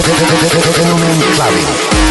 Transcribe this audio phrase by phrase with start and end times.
[0.00, 2.07] Fenomen Clubbing.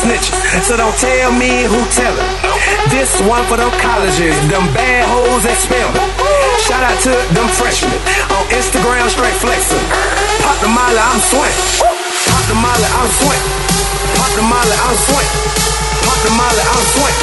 [0.00, 0.36] snitches.
[0.64, 2.24] So don't tell me who tellin'.
[2.88, 5.90] This one for them colleges, them bad hoes that spell.
[6.64, 7.92] Shout out to them freshmen
[8.32, 9.80] on Instagram, straight flexin'.
[10.40, 11.56] Pop the molly, I'm swing.
[12.28, 13.42] Pop the molly, I'm swing.
[14.16, 15.28] Pop the molly, I'm swing.
[16.04, 17.16] Pop the molly, I'm swing.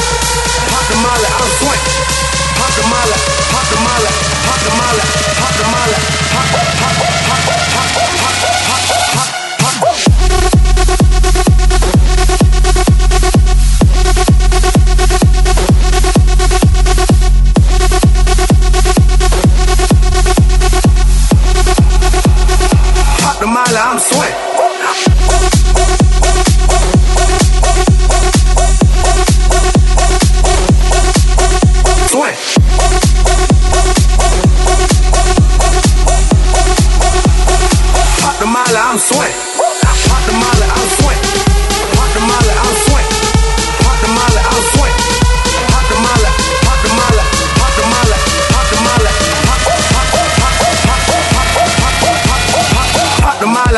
[0.70, 1.82] Pop the molly, I'm swing.
[2.58, 3.18] Pop the molly,
[3.50, 4.10] pop the molly,
[4.46, 5.04] pop the molly,
[5.38, 5.98] pop the molly,
[6.30, 9.37] pop, pop, pop, pop, pop, pop, pop, pop, pop.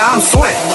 [0.00, 0.69] I'm sweating.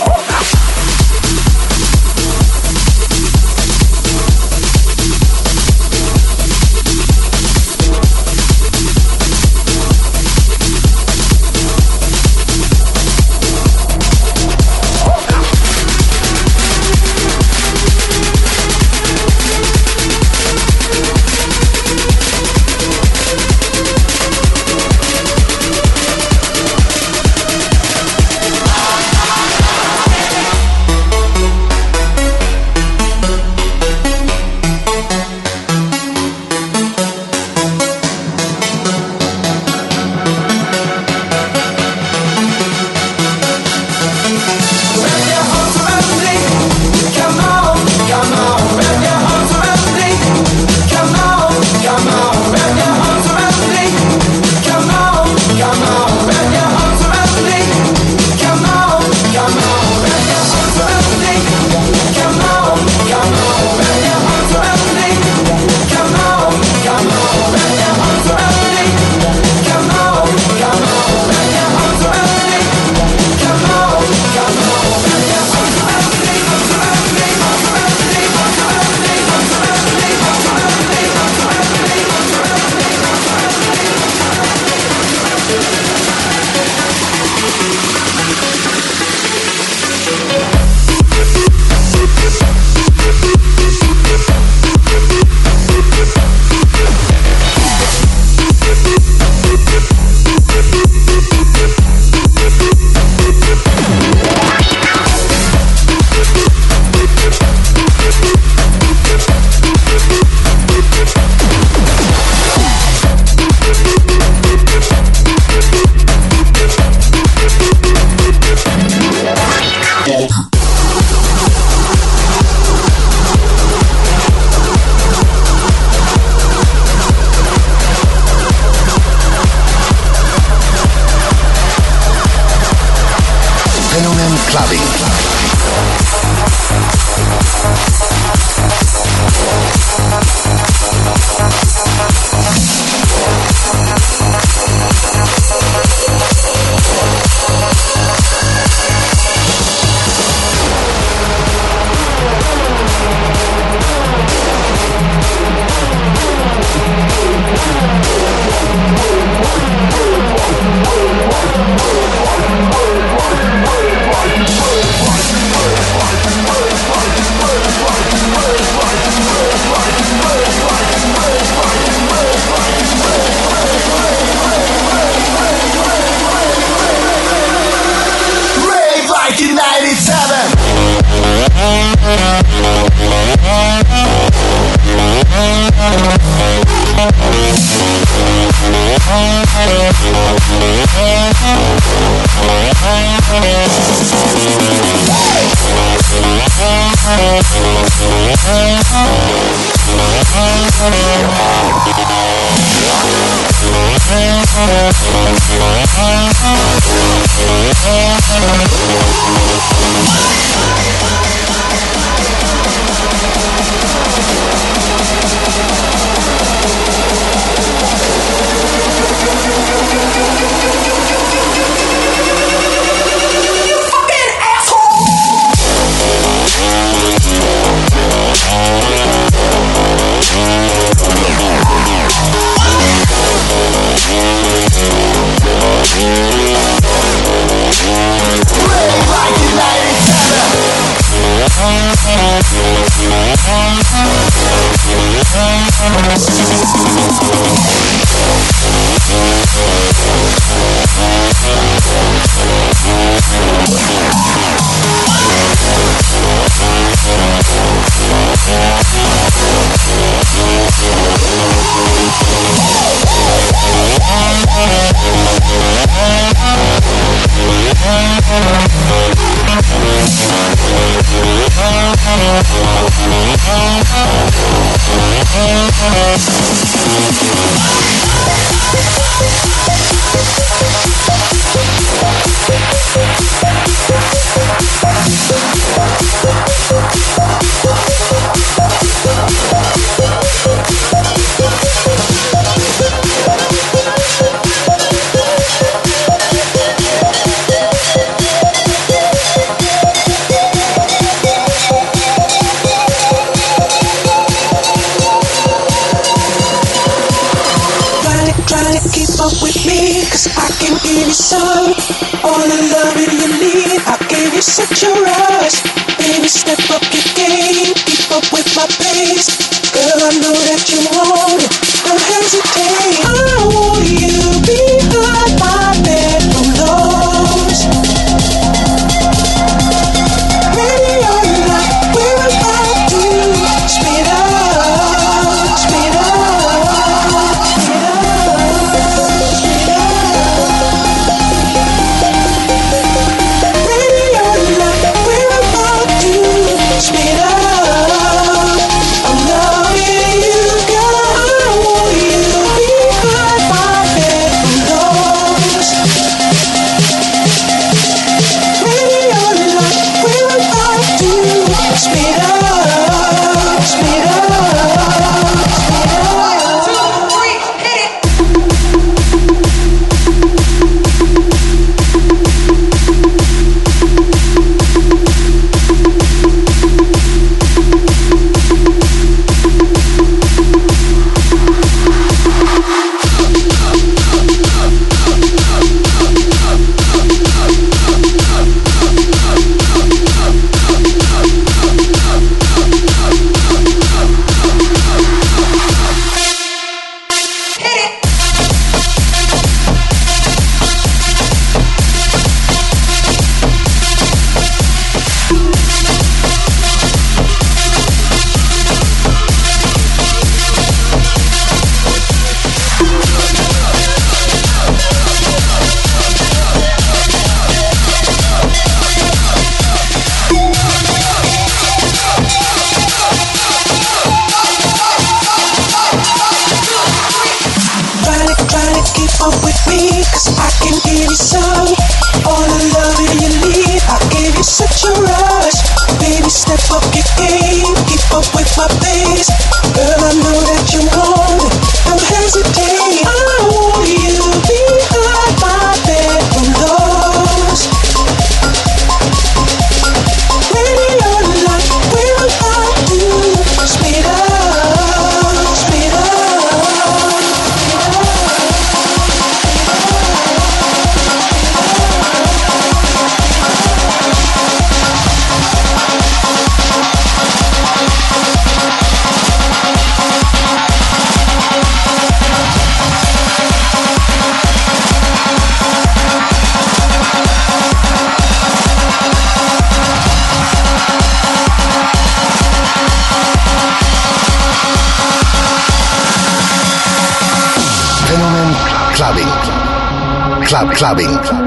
[490.85, 491.44] clubbing.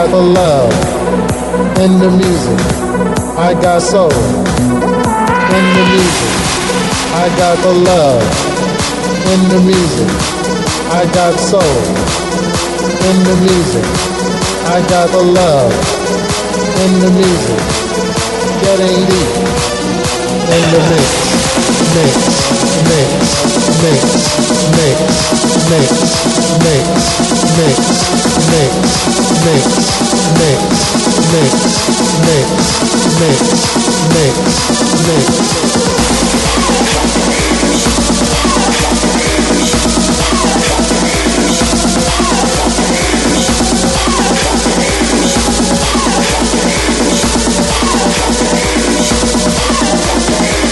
[0.00, 0.72] got the love
[1.84, 2.60] in the music.
[3.36, 6.32] I got soul in the music.
[7.12, 8.22] I got the love
[9.32, 10.10] in the music.
[10.90, 11.76] I got soul
[13.08, 13.84] in the music.
[14.72, 15.72] I got the love
[16.84, 17.60] in the music.
[18.62, 19.59] That ain't.
[20.50, 20.80] Thank
[50.40, 50.69] Yeah.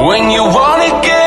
[0.00, 1.19] When you wanna get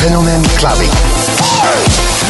[0.00, 2.27] Fenomen Clubbing.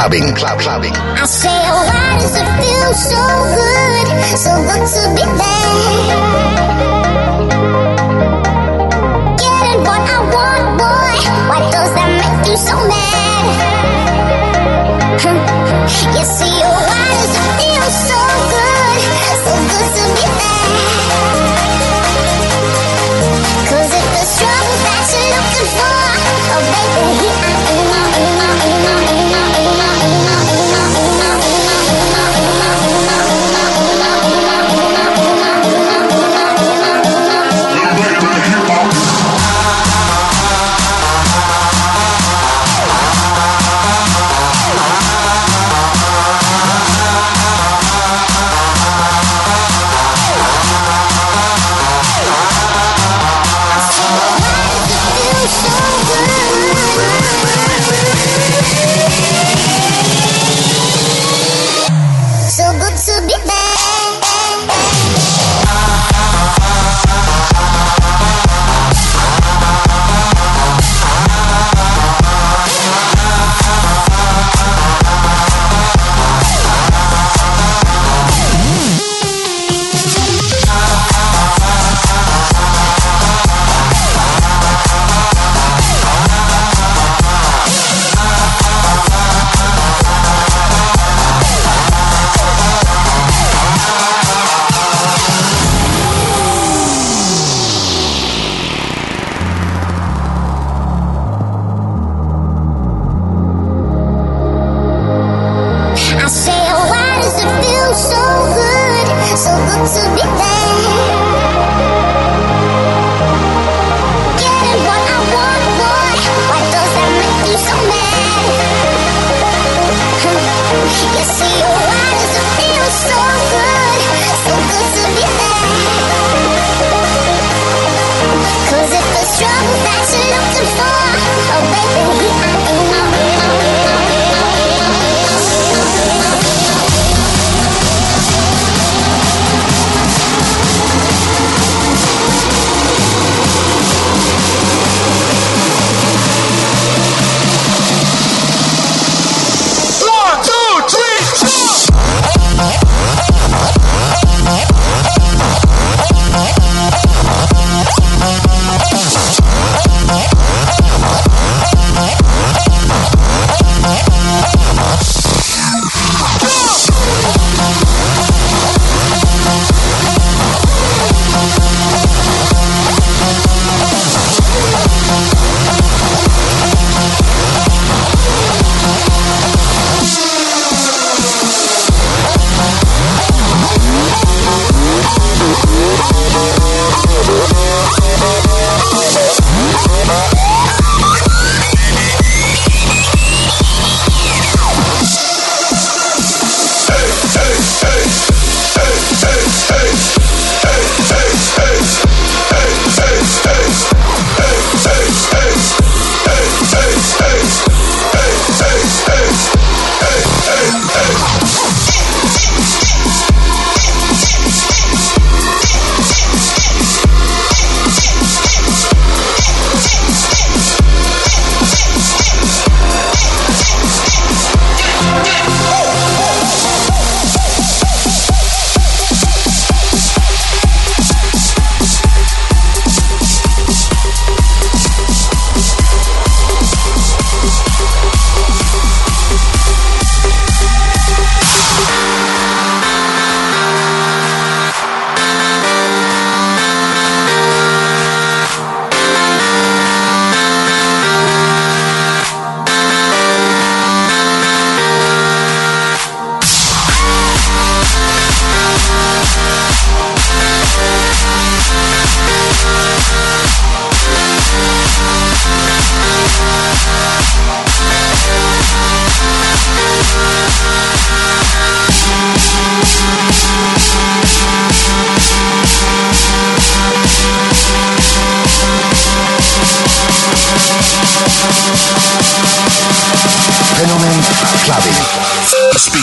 [0.00, 0.92] clubbing, club, clubbing.
[0.96, 3.20] I say, oh, why does it feel so
[3.54, 4.06] good?
[4.38, 5.49] So good to be back.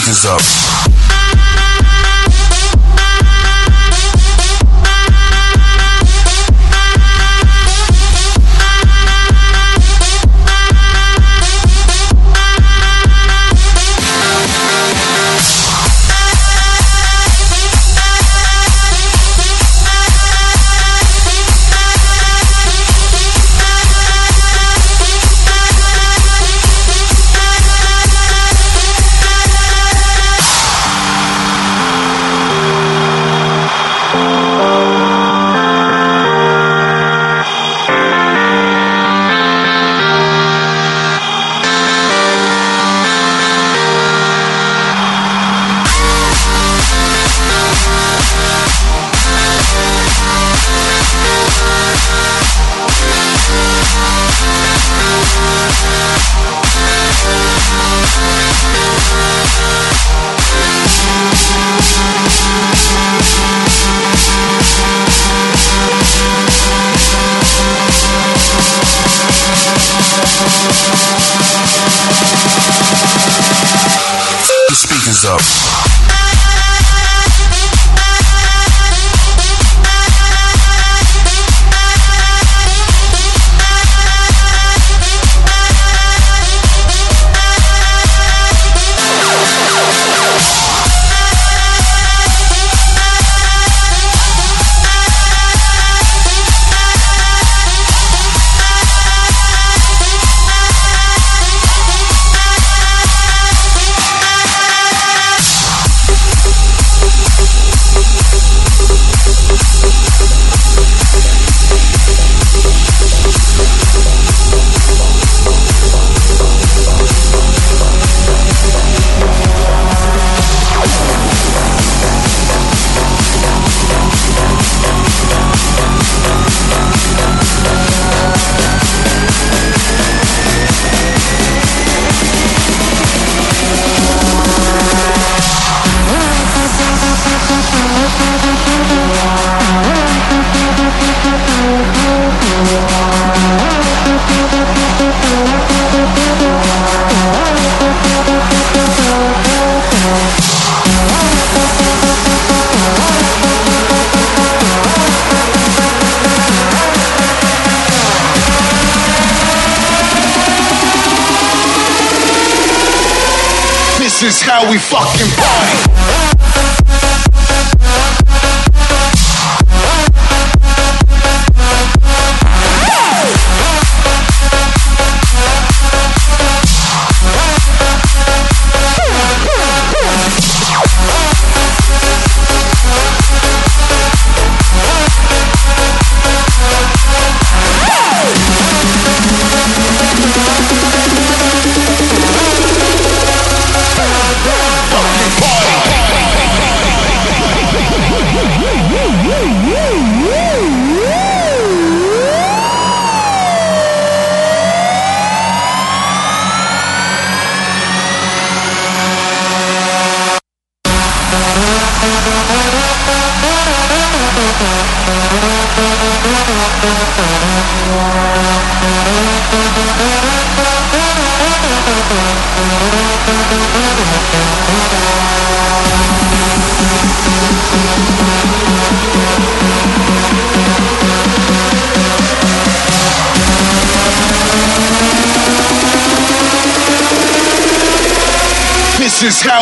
[0.07, 0.86] is up.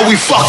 [0.07, 0.44] We fucking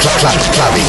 [0.00, 0.88] clubbing.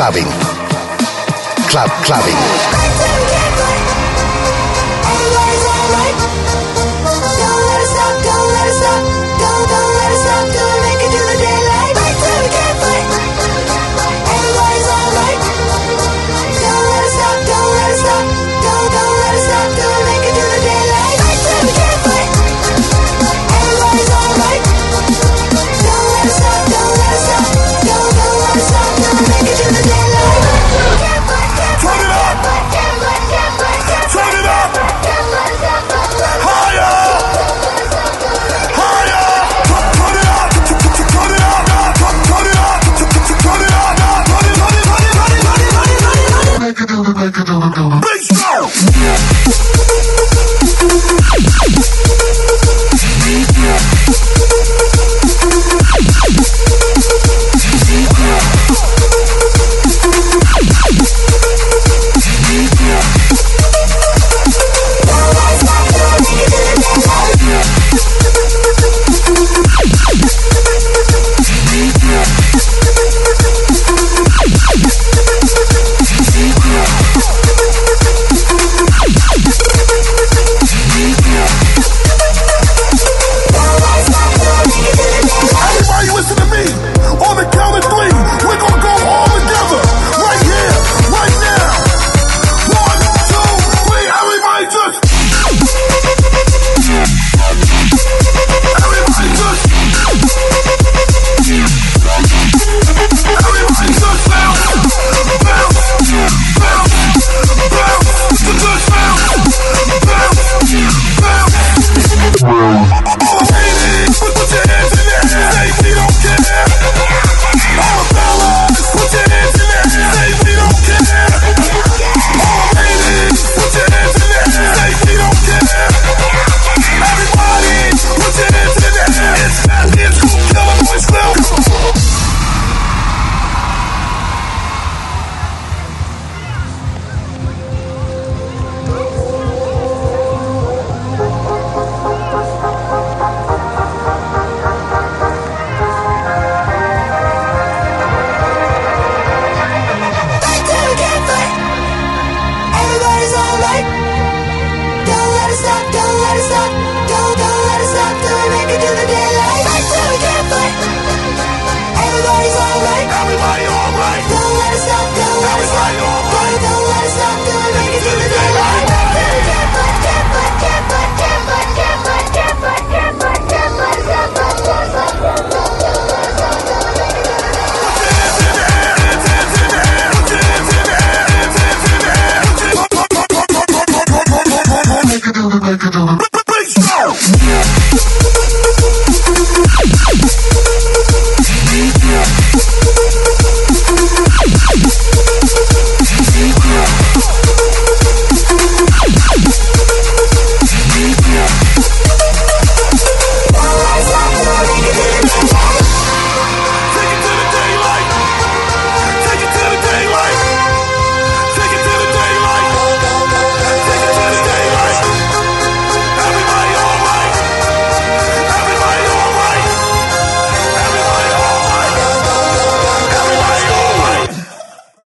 [0.00, 0.29] clave